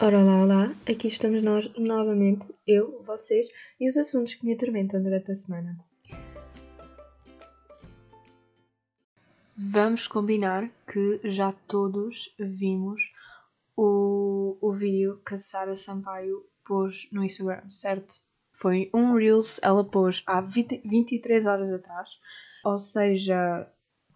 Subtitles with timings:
[0.00, 3.48] Ora lá, lá, aqui estamos nós novamente, eu, vocês
[3.80, 5.76] e os assuntos que me atormentam durante a semana.
[9.56, 13.12] Vamos combinar que já todos vimos
[13.76, 18.22] o, o vídeo que a Sara Sampaio pôs no Instagram, certo?
[18.52, 22.20] Foi um Reels, ela pôs há 20, 23 horas atrás,
[22.64, 23.68] ou seja,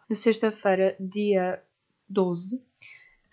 [0.09, 1.61] na sexta-feira, dia
[2.09, 2.63] 12.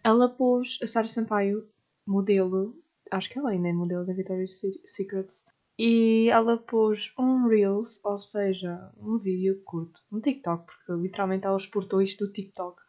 [0.03, 1.69] Ela pôs, a Sara Sampaio
[2.09, 2.75] modelo,
[3.11, 5.45] acho que ela ainda é modelo da Victoria's Secrets,
[5.77, 11.55] e ela pôs um Reels, ou seja, um vídeo curto, um TikTok, porque literalmente ela
[11.55, 12.81] exportou isto do TikTok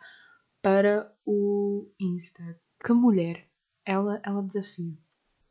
[0.63, 2.59] para o Insta.
[2.85, 3.47] Que mulher!
[3.85, 4.97] Ela, ela desafia.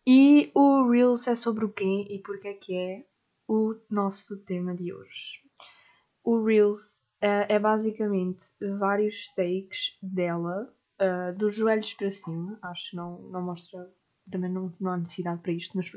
[0.05, 3.05] E o Reels é sobre o quê e porque é que é
[3.47, 5.41] o nosso tema de hoje.
[6.23, 8.43] O Reels uh, é basicamente
[8.79, 13.89] vários takes dela uh, dos joelhos para cima, acho que não, não mostra,
[14.29, 15.91] também não, não há necessidade para isto, mas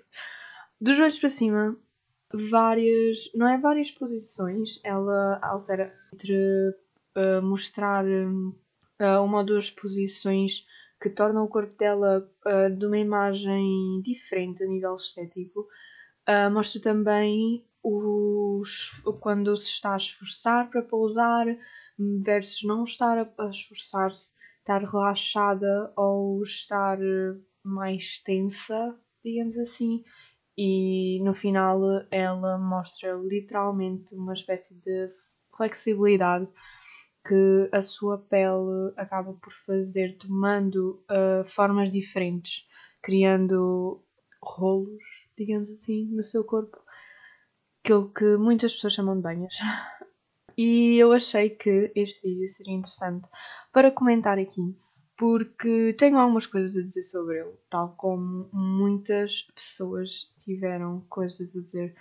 [0.80, 1.76] dos joelhos para cima,
[2.32, 6.34] várias, não é várias posições, ela altera entre
[7.16, 10.66] uh, mostrar uh, uma ou duas posições
[11.00, 15.66] que tornam o corpo dela uh, de uma imagem diferente a nível estético.
[16.28, 21.46] Uh, mostra também os, quando se está a esforçar para pousar
[21.98, 24.32] versus não estar a, a esforçar-se
[24.62, 26.98] estar relaxada ou estar
[27.62, 30.02] mais tensa, digamos assim.
[30.56, 35.10] E no final ela mostra literalmente uma espécie de
[35.56, 36.52] flexibilidade
[37.26, 42.66] que a sua pele acaba por fazer tomando uh, formas diferentes,
[43.00, 44.02] criando
[44.42, 45.02] rolos,
[45.38, 46.78] digamos assim, no seu corpo,
[47.82, 49.54] aquilo que muitas pessoas chamam de banhas.
[50.56, 53.28] E eu achei que este vídeo seria interessante
[53.72, 54.76] para comentar aqui,
[55.16, 61.60] porque tenho algumas coisas a dizer sobre ele, tal como muitas pessoas tiveram coisas a
[61.60, 61.94] dizer,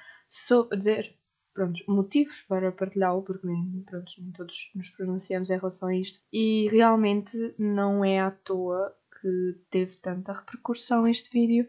[0.72, 1.16] a dizer
[1.54, 6.20] pronto, motivos para partilhá-lo, porque nem, pronto, nem todos nos pronunciamos em relação a isto.
[6.32, 11.68] E realmente não é à toa que teve tanta repercussão este vídeo.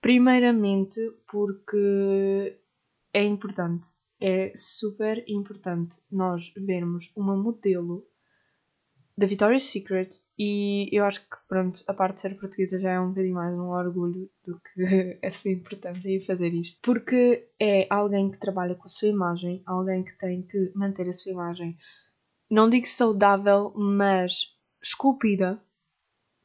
[0.00, 2.56] Primeiramente porque
[3.12, 3.88] é importante,
[4.20, 8.06] é super importante nós vermos uma modelo
[9.16, 13.00] da Victoria's Secret e eu acho que pronto, a parte de ser portuguesa já é
[13.00, 16.78] um bocadinho mais um orgulho do que essa importância em fazer isto.
[16.82, 21.12] Porque é alguém que trabalha com a sua imagem, alguém que tem que manter a
[21.12, 21.76] sua imagem,
[22.50, 25.62] não digo saudável, mas esculpida,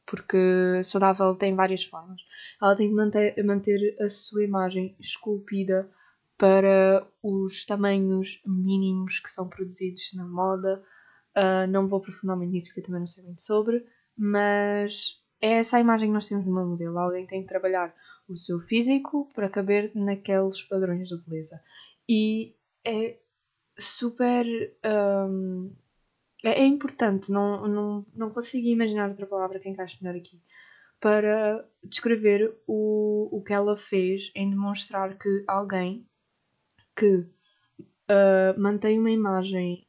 [0.04, 2.20] porque saudável tem várias formas.
[2.60, 5.90] Ela tem que manter, manter a sua imagem esculpida
[6.38, 10.82] para os tamanhos mínimos que são produzidos na moda
[11.36, 13.84] Uh, não vou aprofundar muito nisso porque eu também não sei muito sobre,
[14.16, 16.98] mas é essa a imagem que nós temos de uma modelo.
[16.98, 17.94] Alguém tem que trabalhar
[18.26, 21.60] o seu físico para caber naqueles padrões de beleza.
[22.08, 23.18] E é
[23.78, 24.46] super.
[24.82, 25.74] Um,
[26.42, 30.40] é, é, importante, não, não, não consigo imaginar outra palavra que encaixe melhor aqui,
[30.98, 36.06] para descrever o, o que ela fez em demonstrar que alguém
[36.96, 39.86] que uh, mantém uma imagem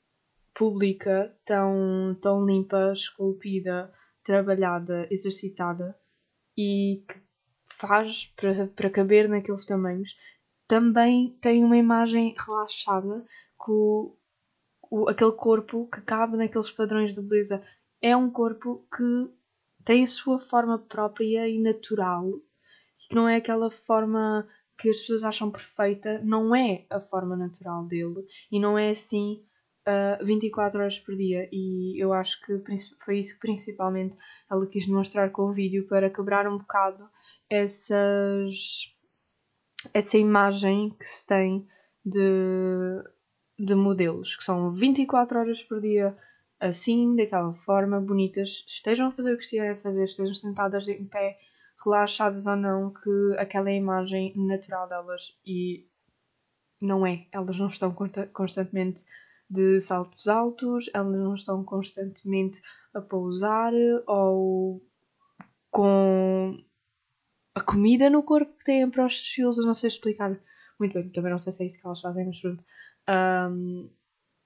[0.54, 5.98] pública, tão, tão limpa, esculpida, trabalhada, exercitada
[6.58, 7.16] e que
[7.80, 10.18] faz para, para caber naqueles tamanhos,
[10.68, 13.26] também tem uma imagem relaxada
[13.56, 14.16] com
[14.90, 17.64] o, aquele corpo que cabe naqueles padrões de beleza.
[18.02, 19.30] É um corpo que
[19.86, 22.32] tem a sua forma própria e natural,
[22.98, 24.48] que não é aquela forma
[24.78, 29.44] que as pessoas acham perfeita, não é a forma natural dele e não é assim
[29.88, 31.50] uh, 24 horas por dia.
[31.52, 32.62] E eu acho que
[33.04, 34.16] foi isso que principalmente
[34.50, 37.10] ela quis mostrar com o vídeo para quebrar um bocado
[37.50, 38.94] essas
[39.94, 41.68] essa imagem que se tem
[42.06, 43.04] de,
[43.58, 46.18] de modelos que são 24 horas por dia
[46.60, 51.06] assim, daquela forma, bonitas, estejam a fazer o que estiverem a fazer, estejam sentadas em
[51.06, 51.38] pé,
[51.84, 55.88] relaxadas ou não, que aquela é a imagem natural delas e
[56.82, 57.94] não é, elas não estão
[58.34, 59.04] constantemente
[59.50, 62.62] de saltos altos, elas não estão constantemente
[62.94, 63.74] a pousar
[64.06, 64.82] ou
[65.72, 66.58] com
[67.56, 70.38] a comida no corpo que têm para os desfiles, eu não sei explicar
[70.80, 72.64] muito bem, também não sei se é isso que elas fazem, mas pronto.
[73.10, 73.90] Um,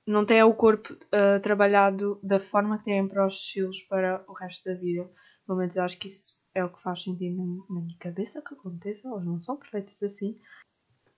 [0.08, 4.34] não têm o corpo uh, trabalhado da forma que têm para os desfiles para o
[4.34, 5.10] resto da vida.
[5.46, 9.08] Pelo eu acho que isso é o que faz sentido na, minha cabeça que aconteça,
[9.08, 10.40] elas não são perfeitas assim.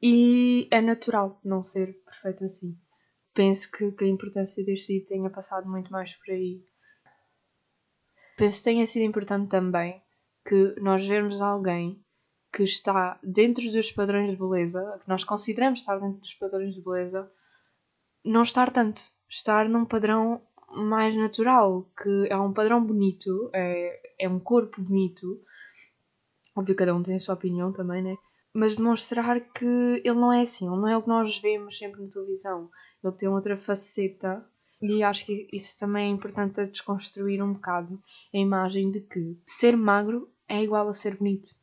[0.02, 2.78] E é natural não ser perfeito assim
[3.34, 6.64] penso que, que a importância deste livro tenha passado muito mais por aí.
[8.38, 10.02] Penso que tenha sido importante também
[10.46, 12.04] que nós vermos alguém
[12.52, 16.82] que está dentro dos padrões de beleza, que nós consideramos estar dentro dos padrões de
[16.82, 17.32] beleza,
[18.24, 19.02] não estar tanto.
[19.28, 25.40] Estar num padrão mais natural, que é um padrão bonito, é, é um corpo bonito.
[26.56, 28.16] Óbvio, cada um tem a sua opinião também, né?
[28.54, 32.02] Mas demonstrar que ele não é assim, ele não é o que nós vemos sempre
[32.02, 32.70] na televisão.
[33.04, 34.46] Ele tem outra faceta
[34.82, 38.02] e acho que isso também é importante a desconstruir um bocado
[38.34, 41.56] a imagem de que ser magro é igual a ser bonito.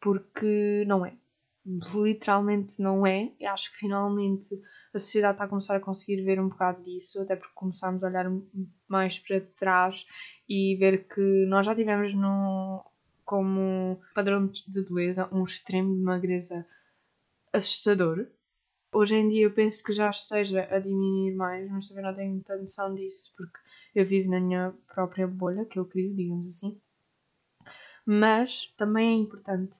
[0.00, 1.16] Porque não é.
[1.64, 3.32] Literalmente não é.
[3.38, 4.54] E acho que finalmente
[4.92, 8.08] a sociedade está a começar a conseguir ver um bocado disso, até porque começámos a
[8.08, 8.26] olhar
[8.88, 10.04] mais para trás
[10.48, 12.84] e ver que nós já tivemos no,
[13.24, 16.66] como padrão de beleza um extremo de magreza
[17.52, 18.26] assustador
[18.94, 22.32] Hoje em dia eu penso que já esteja a diminuir mais, mas também não tenho
[22.32, 23.58] muita noção disso porque
[23.94, 26.78] eu vivo na minha própria bolha, que eu crio, digamos assim.
[28.04, 29.78] Mas também é importante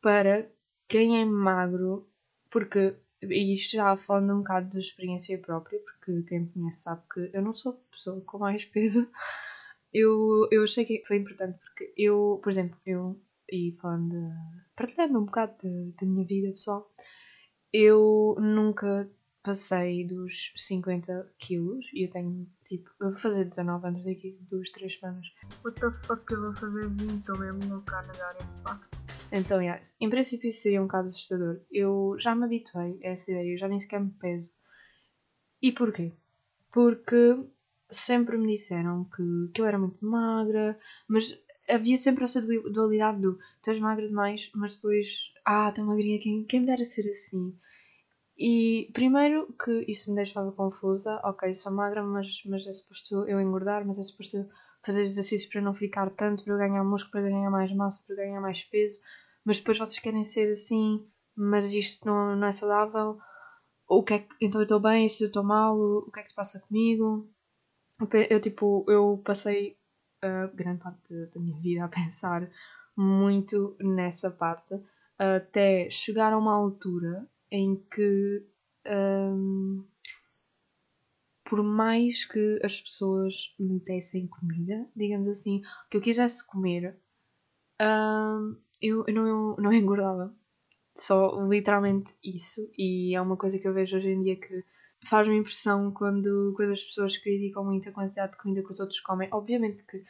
[0.00, 0.48] para
[0.94, 2.08] quem é magro,
[2.48, 7.02] porque, e isto já falando um bocado de experiência própria, porque quem me conhece sabe
[7.12, 9.10] que eu não sou pessoa com mais peso.
[9.92, 13.20] Eu, eu achei que foi importante porque eu, por exemplo, eu,
[13.50, 15.54] e falando, de, partilhando um bocado
[16.00, 16.88] da minha vida pessoal,
[17.72, 19.10] eu nunca
[19.42, 22.90] passei dos 50 quilos e eu tenho tipo.
[23.00, 25.26] Eu vou fazer 19 anos daqui duas, três semanas.
[25.64, 29.03] What the fuck, eu vou fazer 20, estou mesmo na área fuck.
[29.36, 31.60] Então, yes, em princípio isso seria um caso assustador.
[31.68, 34.52] Eu já me habituei a essa ideia, eu já nem sequer me peso.
[35.60, 36.12] E porquê?
[36.70, 37.36] Porque
[37.90, 40.78] sempre me disseram que, que eu era muito magra,
[41.08, 41.36] mas
[41.68, 46.44] havia sempre essa dualidade do tu és magra demais, mas depois, ah, tão magrinha, quem,
[46.44, 47.58] quem me dera ser assim?
[48.38, 53.40] E primeiro que isso me deixava confusa, ok, sou magra, mas, mas é suposto eu
[53.40, 54.48] engordar, mas é suposto eu
[54.84, 58.16] fazer exercícios para não ficar tanto, para eu ganhar músculo, para ganhar mais massa, para
[58.16, 59.00] ganhar mais peso,
[59.44, 61.06] mas depois vocês querem ser assim,
[61.36, 63.18] mas isto não, não é saudável,
[63.88, 66.22] o que é que, então eu estou bem, se eu estou mal, o que é
[66.22, 67.28] que se passa comigo?
[68.28, 69.78] Eu tipo, eu passei
[70.22, 72.50] a grande parte da minha vida a pensar
[72.96, 74.74] muito nessa parte,
[75.18, 78.46] até chegar a uma altura em que
[78.86, 79.84] um,
[81.44, 86.98] por mais que as pessoas me dessem comida, digamos assim, que eu quisesse comer,
[87.80, 88.56] um,
[88.88, 90.34] eu, eu, não, não engordava.
[90.96, 92.70] Só literalmente isso.
[92.78, 94.64] E é uma coisa que eu vejo hoje em dia que
[95.06, 99.00] faz-me impressão quando, quando as pessoas criticam muito a quantidade de comida que os outros
[99.00, 99.28] comem.
[99.32, 100.04] Obviamente que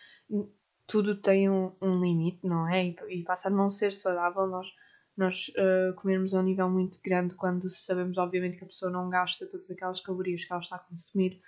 [0.86, 2.84] tudo tem um, um limite, não é?
[2.86, 4.68] E, e passa a não ser saudável nós
[5.16, 9.08] nós uh, comermos a um nível muito grande quando sabemos, obviamente, que a pessoa não
[9.08, 11.40] gasta todas aquelas calorias que ela está a consumir.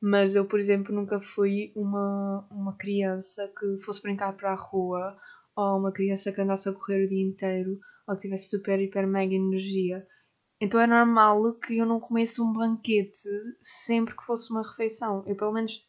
[0.00, 5.18] Mas eu, por exemplo, nunca fui uma, uma criança que fosse brincar para a rua
[5.58, 9.06] ou uma criança que andasse a correr o dia inteiro ou que tivesse super, hiper,
[9.06, 10.06] mega energia.
[10.60, 13.28] Então é normal que eu não comesse um banquete
[13.60, 15.24] sempre que fosse uma refeição.
[15.26, 15.84] Eu, pelo menos,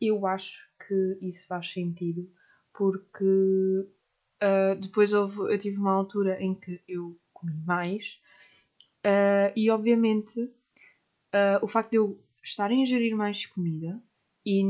[0.00, 2.30] eu acho que isso faz sentido
[2.72, 3.24] porque
[4.38, 8.20] Uh, depois houve, eu tive uma altura em que eu comi mais
[9.04, 14.00] uh, e obviamente uh, o facto de eu estar a ingerir mais comida
[14.46, 14.62] e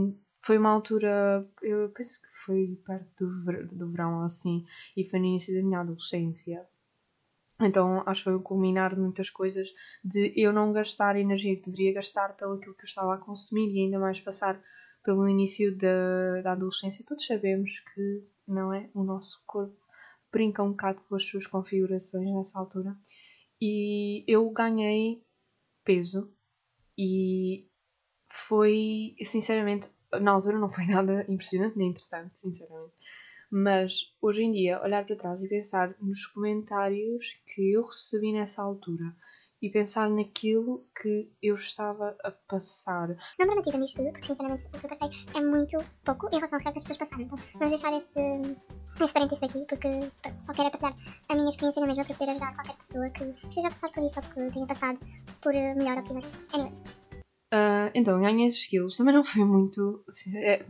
[0.42, 4.64] foi uma altura, eu penso que foi perto do, ver, do verão assim
[4.96, 6.66] e foi no início da minha adolescência.
[7.60, 9.68] Então acho que foi o culminar de muitas coisas
[10.04, 13.72] de eu não gastar energia que deveria gastar pelo aquilo que eu estava a consumir
[13.72, 14.62] e ainda mais passar
[15.02, 17.04] pelo início da, da adolescência.
[17.04, 18.88] Todos sabemos que não é?
[18.94, 19.76] O nosso corpo
[20.32, 22.96] brinca um bocado com as suas configurações nessa altura.
[23.60, 25.22] E eu ganhei
[25.84, 26.32] peso
[26.96, 27.68] e
[28.30, 29.90] foi, sinceramente,
[30.20, 32.94] na altura não foi nada impressionante nem interessante, sinceramente.
[33.50, 38.62] Mas hoje em dia, olhar para trás e pensar nos comentários que eu recebi nessa
[38.62, 39.14] altura
[39.60, 43.08] e pensar naquilo que eu estava a passar.
[43.38, 46.58] Não dramatiza isto tudo, porque sinceramente o que eu passei é muito pouco em relação
[46.58, 47.22] ao que as pessoas passaram.
[47.22, 48.20] Então vamos deixar esse,
[49.00, 49.88] esse parênteses aqui, porque
[50.38, 50.94] só quero partilhar
[51.28, 54.04] a minha experiência na mesma para poder ajudar qualquer pessoa que esteja a passar por
[54.04, 55.00] isso ou que tenha passado
[55.40, 56.22] por eh, melhor ou pior.
[56.54, 56.97] Anyway.
[57.52, 58.96] Uh, então, ganhei esses skills.
[58.96, 60.04] Também não foi muito.
[60.36, 60.64] É,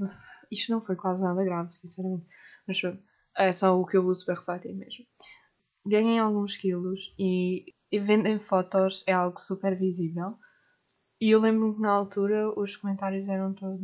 [0.51, 2.27] isto não foi quase nada grave, sinceramente.
[2.67, 3.03] Mas pronto,
[3.37, 5.05] é só o que eu uso para refletir mesmo.
[5.87, 10.37] Ganhei alguns quilos e e vendem fotos é algo super visível.
[11.21, 13.81] E eu lembro-me que na altura os comentários eram todos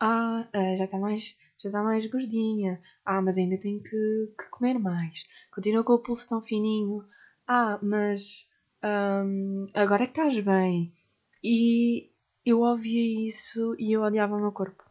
[0.00, 2.80] Ah, eh, já está mais, já está mais gordinha.
[3.04, 5.26] Ah, mas ainda tem que, que comer mais.
[5.52, 7.04] Continua com o pulso tão fininho.
[7.46, 8.48] Ah, mas
[8.84, 10.92] um, agora é que estás bem.
[11.42, 12.12] E
[12.44, 14.84] eu ouvia isso e eu odiava o meu corpo.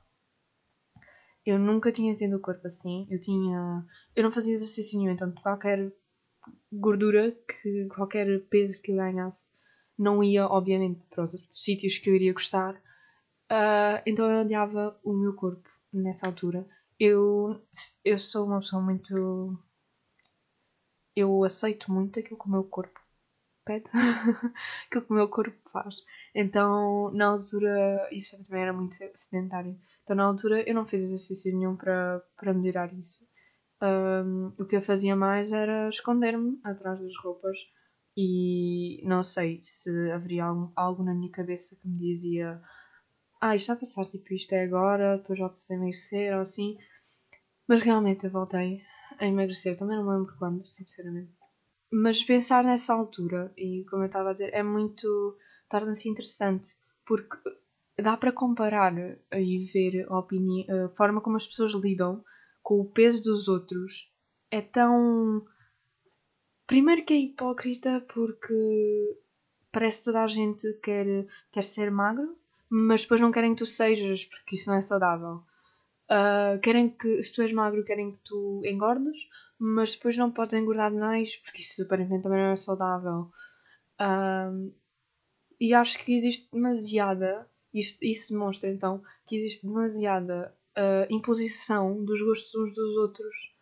[1.45, 3.07] eu nunca tinha tido o corpo assim.
[3.09, 3.85] Eu tinha.
[4.15, 5.91] Eu não fazia exercício nenhum, então qualquer
[6.71, 9.47] gordura, que qualquer peso que eu ganhasse,
[9.97, 12.75] não ia, obviamente, para os sítios que eu iria gostar.
[13.51, 16.67] Uh, então eu odiava o meu corpo nessa altura.
[16.99, 17.61] Eu,
[18.03, 19.57] eu sou uma pessoa muito.
[21.15, 22.99] Eu aceito muito aquilo que o meu corpo
[24.91, 25.95] que o meu corpo faz.
[26.33, 29.77] Então, na altura, isso também era muito sedentário.
[30.03, 33.27] Então, na altura, eu não fiz exercício nenhum para, para melhorar isso.
[33.81, 37.57] Um, o que eu fazia mais era esconder-me atrás das roupas
[38.17, 42.61] e não sei se haveria algo, algo na minha cabeça que me dizia
[43.41, 46.77] ah, isto está a passar, tipo, isto é agora, depois volta-se a emagrecer ou assim.
[47.67, 48.83] Mas realmente eu voltei
[49.17, 51.38] a emagrecer, também não me lembro quando, sinceramente.
[51.91, 55.37] Mas pensar nessa altura, e como eu estava a dizer, é muito.
[55.67, 57.37] torna-se interessante, porque
[58.01, 58.93] dá para comparar
[59.33, 62.23] e ver a, opinião, a forma como as pessoas lidam
[62.61, 64.11] com o peso dos outros.
[64.51, 65.45] É tão.
[66.67, 69.17] Primeiro que é hipócrita porque
[69.71, 72.37] parece que toda a gente quer, quer ser magro,
[72.69, 75.43] mas depois não querem que tu sejas porque isso não é saudável.
[76.09, 79.17] Uh, querem que, se tu és magro, querem que tu engordes,
[79.59, 83.29] mas depois não podes engordar mais porque isso aparentemente também não é saudável.
[83.99, 84.73] Uh,
[85.59, 92.21] e acho que existe demasiada, isto, isso demonstra então que existe demasiada uh, imposição dos
[92.21, 93.53] gostos uns dos outros.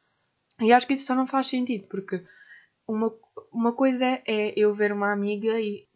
[0.61, 2.23] E acho que isso só não faz sentido, porque
[2.87, 3.13] uma,
[3.51, 5.87] uma coisa é, é eu ver uma amiga e,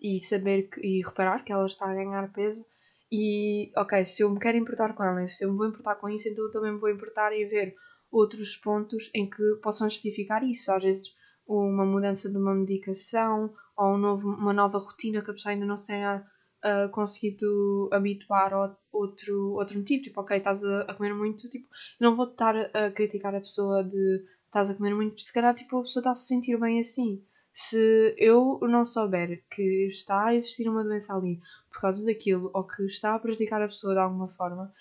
[0.00, 2.64] e saber que, e reparar que ela está a ganhar peso
[3.10, 6.08] e ok, se eu me quero importar com ela, se eu me vou importar com
[6.10, 7.74] isso, então eu também me vou importar e ver
[8.10, 10.72] outros pontos em que possam justificar isso.
[10.72, 11.14] Às vezes
[11.46, 15.64] uma mudança de uma medicação ou um novo, uma nova rotina que a pessoa ainda
[15.64, 16.24] não tenha
[16.64, 20.02] uh, conseguido habituar a outro, outro motivo.
[20.02, 21.68] Tipo, ok, estás a, a, comer muito, tipo,
[22.00, 25.78] não vou estar a criticar a pessoa de estás a comer muito, se calhar tipo,
[25.78, 27.22] a pessoa está a se sentir bem assim.
[27.52, 32.64] Se eu não souber que está a existir uma doença ali por causa daquilo ou
[32.64, 34.72] que está a prejudicar a pessoa de alguma forma,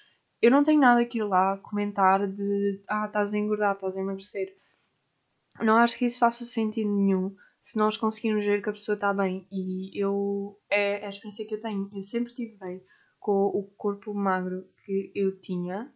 [0.41, 4.01] eu não tenho nada que ir lá comentar de ah, estás a engordar, estás a
[4.01, 4.55] emagrecer.
[5.61, 9.13] Não acho que isso faça sentido nenhum se nós conseguirmos ver que a pessoa está
[9.13, 9.47] bem.
[9.51, 11.89] E eu é a experiência que eu tenho.
[11.93, 12.83] Eu sempre estive bem
[13.19, 15.91] com o corpo magro que eu tinha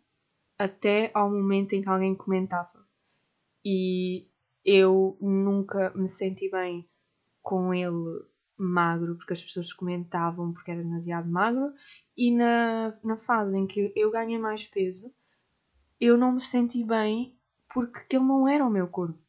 [0.58, 2.86] até ao momento em que alguém comentava.
[3.64, 4.28] E
[4.66, 6.90] eu nunca me senti bem
[7.42, 8.26] com ele
[8.58, 11.74] magro porque as pessoas comentavam porque era demasiado magro
[12.22, 15.12] e na, na fase em que eu ganhei mais peso
[16.00, 17.36] eu não me senti bem
[17.74, 19.20] porque aquele não era o meu corpo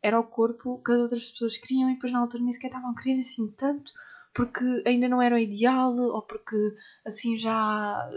[0.00, 2.90] era o corpo que as outras pessoas queriam e depois na altura nem sequer estavam
[2.90, 3.92] a querer assim tanto
[4.32, 6.56] porque ainda não era o ideal ou porque
[7.04, 8.08] assim já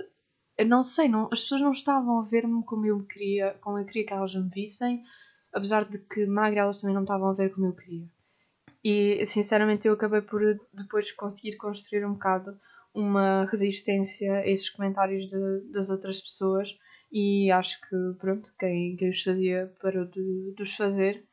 [0.65, 4.05] não sei, não, as pessoas não estavam a ver-me como eu queria, como eu queria
[4.05, 5.03] que elas me vissem,
[5.53, 8.05] apesar de que magra elas também não estavam a ver como eu queria.
[8.83, 10.41] E sinceramente eu acabei por
[10.73, 12.59] depois conseguir construir um bocado
[12.93, 16.77] uma resistência a esses comentários de, das outras pessoas
[17.11, 21.25] e acho que pronto, quem, quem os fazia parou de, de os fazer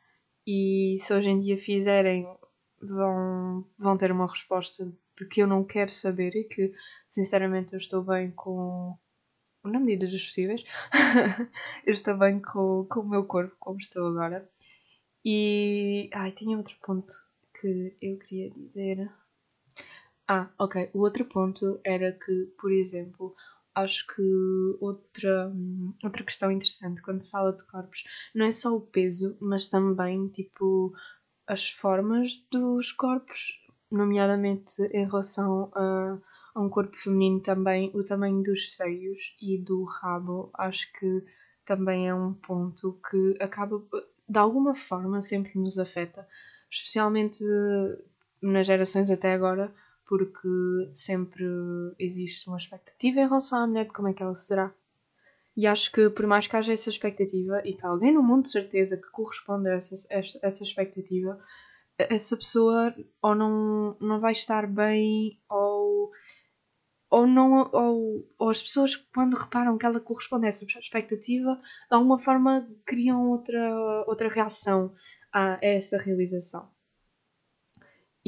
[0.47, 2.27] e se hoje em dia fizerem
[2.81, 6.73] vão, vão ter uma resposta de que eu não quero saber e que
[7.09, 8.97] sinceramente eu estou bem com
[9.65, 10.63] na medida dos possíveis
[11.85, 14.49] eu estou bem com, com o meu corpo como estou agora.
[15.25, 17.13] E ai, tinha outro ponto
[17.61, 19.11] que eu queria dizer
[20.29, 23.35] ah, ok, o outro ponto era que, por exemplo,
[23.75, 24.23] acho que
[24.81, 25.53] outra,
[26.03, 28.05] outra questão interessante quando se fala de corpos
[28.35, 30.93] não é só o peso, mas também tipo
[31.47, 36.19] as formas dos corpos, nomeadamente em relação a,
[36.55, 41.25] a um corpo feminino também, o tamanho dos seios e do rabo, acho que
[41.65, 43.81] também é um ponto que acaba
[44.29, 46.27] de alguma forma sempre nos afeta,
[46.71, 47.45] especialmente
[48.43, 49.73] nas gerações até agora
[50.07, 50.49] porque
[50.95, 51.45] sempre
[51.99, 54.73] existe uma expectativa em relação à mulher de como é que ela será.
[55.57, 58.51] E acho que por mais que haja essa expectativa e que alguém no mundo de
[58.51, 59.95] certeza que corresponda a essa,
[60.43, 61.39] essa expectativa,
[61.99, 66.13] essa pessoa ou não, não vai estar bem ou,
[67.09, 71.63] ou, não, ou, ou as pessoas quando reparam que ela corresponde a essa expectativa de
[71.97, 74.95] alguma forma criam outra, outra reação
[75.33, 76.76] a essa realização.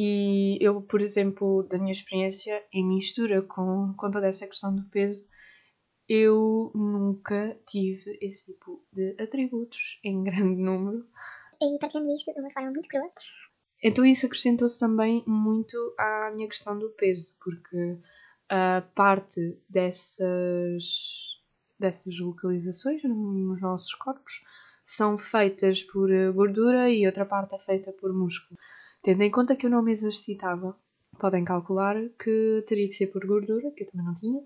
[0.01, 4.85] E eu, por exemplo, da minha experiência, em mistura com, com toda essa questão do
[4.91, 5.27] peso,
[6.09, 11.05] eu nunca tive esse tipo de atributos em grande número.
[11.61, 13.11] E partilhando isto de uma forma muito crua.
[13.83, 17.99] Então isso acrescentou-se também muito à minha questão do peso, porque
[18.49, 20.85] a uh, parte dessas
[21.77, 24.43] dessas localizações nos nossos corpos
[24.85, 28.59] são feitas por gordura e outra parte é feita por músculo.
[29.03, 30.77] Tendo em conta que eu não me exercitava,
[31.19, 34.41] podem calcular que teria que ser por gordura, que eu também não tinha.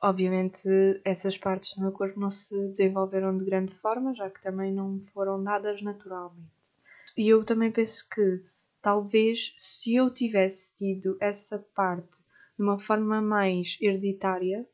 [0.00, 0.68] Obviamente,
[1.04, 5.00] essas partes do meu corpo não se desenvolveram de grande forma, já que também não
[5.12, 6.52] foram dadas naturalmente.
[7.16, 8.44] E eu também penso que
[8.80, 12.22] talvez se eu tivesse tido essa parte
[12.56, 14.68] de uma forma mais hereditária,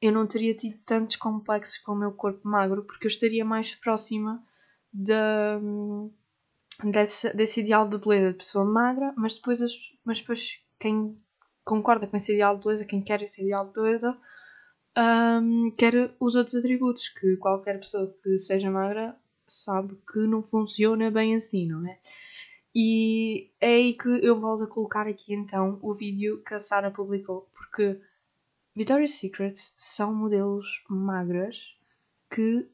[0.00, 3.74] eu não teria tido tantos complexos com o meu corpo magro, porque eu estaria mais
[3.74, 4.42] próxima
[4.92, 5.60] da,
[6.90, 9.72] desse, desse ideal de beleza de pessoa magra, mas depois, as,
[10.04, 11.16] mas depois quem
[11.64, 14.16] concorda com esse ideal de beleza, quem quer esse ideal de beleza,
[14.96, 21.10] um, quer os outros atributos, que qualquer pessoa que seja magra sabe que não funciona
[21.10, 21.98] bem assim, não é?
[22.74, 26.90] E é aí que eu volto a colocar aqui então o vídeo que a Sara
[26.90, 28.00] publicou, porque
[28.74, 31.76] Victoria's Secret são modelos magras
[32.30, 32.66] que,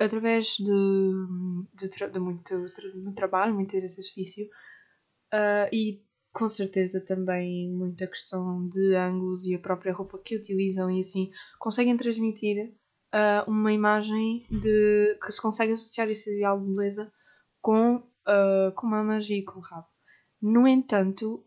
[0.00, 4.46] através de, de, de muito, muito, trabalho, muito exercício
[5.34, 6.02] uh, e
[6.32, 11.30] com certeza também muita questão de ângulos e a própria roupa que utilizam e assim,
[11.58, 12.72] conseguem transmitir
[13.12, 17.12] uh, uma imagem de que se consegue associar esse ideal de beleza
[17.60, 19.88] com, uh, com mamas e com rabo.
[20.40, 21.44] No entanto,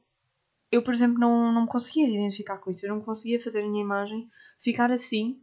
[0.72, 2.86] eu, por exemplo, não, não me conseguia identificar com isso.
[2.86, 4.30] Eu não conseguia fazer a minha imagem
[4.60, 5.42] ficar assim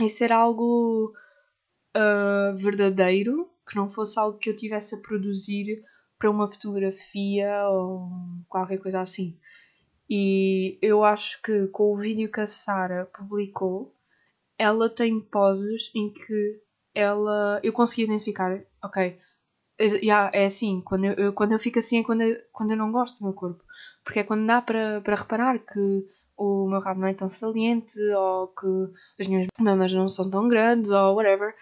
[0.00, 1.14] e ser algo
[1.96, 5.82] uh, verdadeiro, que não fosse algo que eu tivesse a produzir
[6.18, 8.08] para uma fotografia ou
[8.48, 9.36] qualquer coisa assim.
[10.08, 13.94] E eu acho que com o vídeo que a Sara publicou,
[14.58, 16.60] ela tem poses em que
[16.94, 19.18] ela eu consegui identificar, ok,
[19.80, 22.76] yeah, é assim, quando eu, eu, quando eu fico assim é quando eu, quando eu
[22.76, 23.64] não gosto do meu corpo.
[24.04, 26.06] Porque é quando dá para, para reparar que
[26.36, 28.66] o meu rabo não é tão saliente ou que
[29.20, 31.54] as minhas mamas não são tão grandes ou whatever.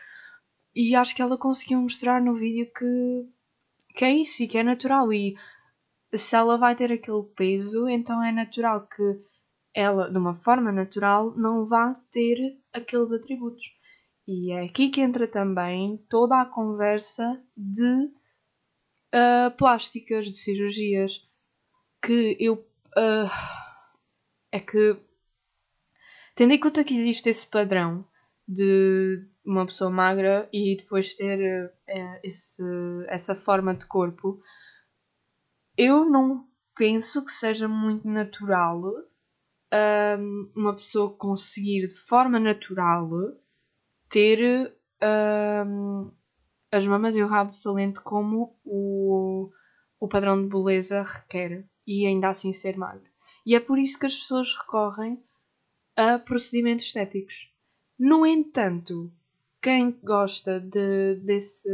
[0.74, 3.28] E acho que ela conseguiu mostrar no vídeo que,
[3.96, 5.12] que é isso e que é natural.
[5.12, 5.36] E
[6.14, 9.02] se ela vai ter aquele peso, então é natural que
[9.74, 13.64] ela, de uma forma natural, não vá ter aqueles atributos.
[14.26, 18.12] E é aqui que entra também toda a conversa de
[19.14, 21.28] uh, plásticas, de cirurgias
[22.02, 22.54] que eu.
[22.96, 23.30] Uh,
[24.52, 24.96] é que.
[26.34, 28.06] Tendo em conta que existe esse padrão
[28.46, 32.62] de uma pessoa magra e depois ter uh, esse,
[33.08, 34.40] essa forma de corpo,
[35.76, 38.82] eu não penso que seja muito natural
[40.18, 43.08] um, uma pessoa conseguir de forma natural
[44.08, 44.74] ter
[46.70, 49.50] as mamas e o rabo salente como o,
[49.98, 53.08] o padrão de beleza requer e ainda assim ser magro.
[53.44, 55.22] E é por isso que as pessoas recorrem
[55.96, 57.50] a procedimentos estéticos.
[57.98, 59.12] No entanto,
[59.62, 61.68] quem gosta de, desse,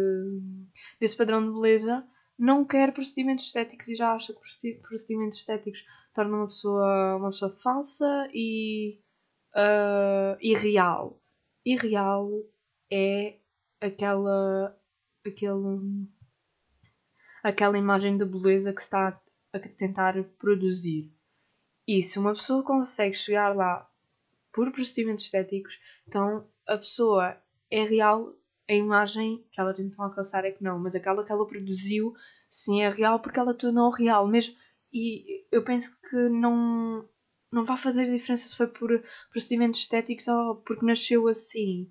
[1.01, 2.07] desse padrão de beleza
[2.39, 7.57] não quer procedimentos estéticos e já acha que procedimentos estéticos tornam uma pessoa, uma pessoa
[7.57, 9.01] falsa e
[9.55, 11.21] uh, irreal.
[11.65, 12.31] Irreal
[12.91, 13.39] é
[13.81, 14.77] aquela,
[15.25, 16.09] aquele,
[17.43, 19.21] aquela imagem de beleza que se está
[19.53, 21.13] a tentar produzir.
[21.87, 23.89] E se uma pessoa consegue chegar lá
[24.53, 28.35] por procedimentos estéticos, então a pessoa é real,
[28.69, 32.13] a imagem que ela tentou alcançar é que não, mas aquela que ela produziu
[32.51, 34.57] sim é real porque ela tornou real mesmo.
[34.93, 37.09] E eu penso que não,
[37.53, 41.91] não vai fazer diferença se foi por procedimentos estéticos ou porque nasceu assim.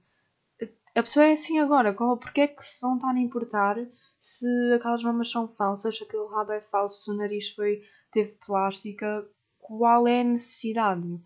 [0.96, 3.78] A pessoa é assim agora, porque é que se vão estar a importar
[4.20, 8.32] se aquelas mamas são falsas, se aquele rabo é falso, se o nariz foi, teve
[8.46, 9.28] plástica,
[9.60, 11.22] qual é a necessidade?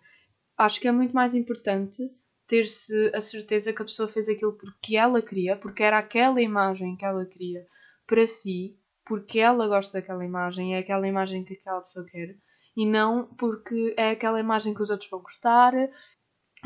[0.58, 2.04] Acho que é muito mais importante
[2.50, 6.98] ter-se a certeza que a pessoa fez aquilo porque ela queria, porque era aquela imagem
[6.98, 7.66] que ela queria
[8.08, 12.36] para si, porque ela gosta daquela imagem, é aquela imagem que aquela pessoa quer,
[12.76, 15.74] e não porque é aquela imagem que os outros vão gostar,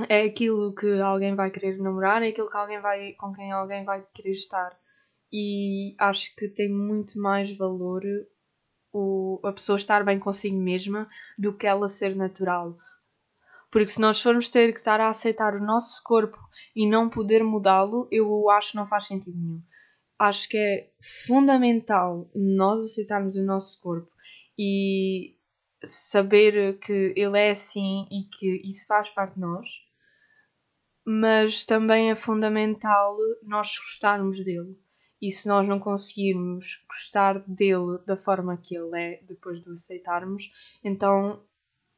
[0.08, 3.84] é aquilo que alguém vai querer namorar, é aquilo que alguém vai, com quem alguém
[3.84, 4.76] vai querer estar
[5.32, 8.04] e acho que tem muito mais valor
[8.94, 12.78] o, a pessoa estar bem consigo mesma do que ela ser natural.
[13.74, 16.38] Porque se nós formos ter que estar a aceitar o nosso corpo
[16.76, 19.64] e não poder mudá-lo, eu acho que não faz sentido nenhum.
[20.20, 24.12] Acho que é fundamental nós aceitarmos o nosso corpo
[24.56, 25.36] e
[25.84, 29.68] saber que ele é assim e que isso faz parte de nós,
[31.04, 34.78] mas também é fundamental nós gostarmos dele.
[35.20, 39.74] E se nós não conseguirmos gostar dele da forma que ele é depois de o
[39.74, 40.52] aceitarmos,
[40.84, 41.42] então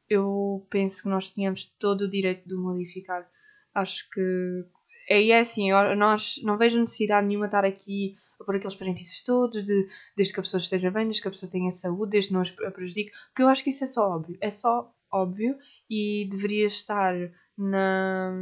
[0.08, 3.28] eu penso que nós tínhamos todo o direito de modificar.
[3.74, 4.64] Acho que
[5.08, 9.64] E é assim, nós não vejo necessidade nenhuma estar aqui a pôr aqueles parênteses todos,
[9.64, 12.34] de, desde que a pessoa esteja bem, desde que a pessoa tenha saúde, desde que
[12.34, 14.36] não a prejudique, porque eu acho que isso é só óbvio.
[14.40, 15.56] É só óbvio
[15.88, 17.14] e deveria estar
[17.56, 18.32] na,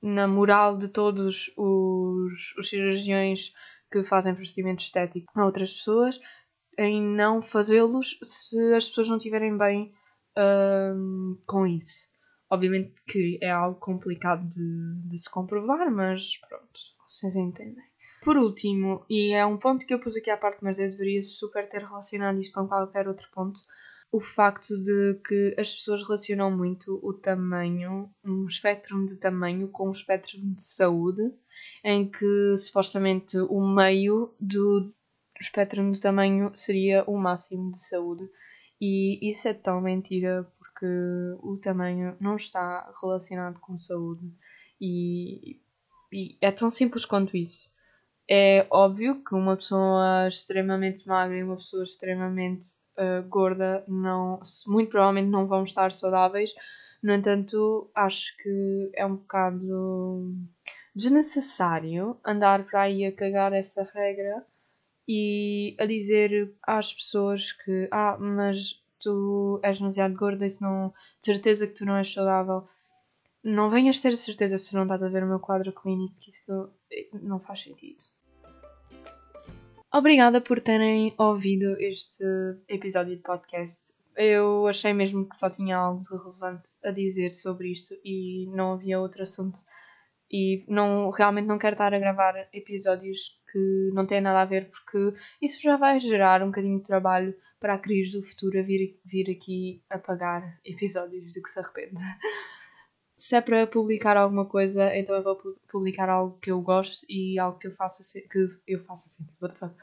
[0.00, 3.52] na moral de todos os, os cirurgiões
[3.90, 6.20] que fazem procedimentos estéticos a outras pessoas
[6.78, 9.92] em não fazê-los se as pessoas não estiverem bem
[10.36, 12.08] um, com isso.
[12.48, 17.84] Obviamente que é algo complicado de, de se comprovar, mas pronto, vocês entendem.
[18.22, 21.22] Por último, e é um ponto que eu pus aqui à parte, mas eu deveria
[21.22, 23.58] super ter relacionado isto com qualquer outro ponto,
[24.12, 29.88] o facto de que as pessoas relacionam muito o tamanho, um espectro de tamanho com
[29.88, 31.32] um espectro de saúde,
[31.84, 34.92] em que supostamente o meio do
[35.40, 38.28] espectro de tamanho seria o máximo de saúde.
[38.80, 40.86] E isso é tão mentira porque
[41.42, 44.32] o tamanho não está relacionado com saúde.
[44.80, 45.60] E,
[46.12, 47.70] e é tão simples quanto isso.
[48.28, 54.90] É óbvio que uma pessoa extremamente magra e uma pessoa extremamente uh, gorda não, muito
[54.90, 56.54] provavelmente não vão estar saudáveis.
[57.02, 60.32] No entanto, acho que é um bocado
[60.94, 64.44] desnecessário andar para aí a cagar essa regra
[65.12, 71.26] e a dizer às pessoas que ah, mas tu és demasiado gorda e não de
[71.26, 72.68] certeza que tu não és saudável.
[73.42, 76.70] Não venhas ter certeza se não estás a ver o meu quadro clínico, isso
[77.20, 78.04] não faz sentido.
[79.92, 82.22] Obrigada por terem ouvido este
[82.68, 83.92] episódio de podcast.
[84.16, 88.74] Eu achei mesmo que só tinha algo de relevante a dizer sobre isto e não
[88.74, 89.58] havia outro assunto.
[90.30, 94.70] E não, realmente não quero estar a gravar episódios que não têm nada a ver,
[94.70, 98.62] porque isso já vai gerar um bocadinho de trabalho para a crise do futuro a
[98.62, 101.96] vir, vir aqui apagar episódios de que se arrepende.
[103.20, 105.38] se é para publicar alguma coisa, então eu vou
[105.68, 109.74] publicar algo que eu gosto e algo que eu faça que eu faça sentido.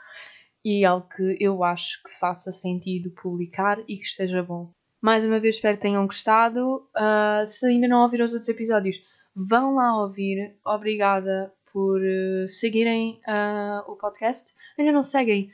[0.65, 4.71] E algo que eu acho que faça sentido publicar e que esteja bom.
[4.99, 6.89] Mais uma vez espero que tenham gostado.
[6.95, 9.03] Uh, se ainda não ouviram os outros episódios,
[9.37, 10.55] vão lá ouvir.
[10.65, 14.53] Obrigada por uh, seguirem uh, o podcast.
[14.77, 15.51] Ainda não seguem,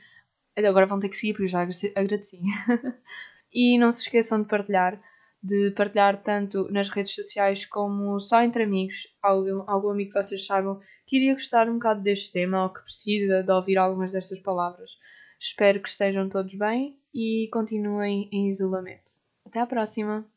[0.56, 1.60] agora vão ter que seguir porque eu já
[1.94, 2.40] agradeci.
[3.52, 4.98] e não se esqueçam de partilhar
[5.44, 10.46] de partilhar tanto nas redes sociais como só entre amigos, algum, algum amigo que vocês
[10.46, 14.40] saibam que iria gostar um bocado deste tema ou que precisa de ouvir algumas destas
[14.40, 14.98] palavras.
[15.38, 19.12] Espero que estejam todos bem e continuem em isolamento.
[19.44, 20.26] Até à próxima!